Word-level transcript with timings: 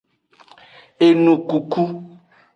Enukuku. 1.05 1.83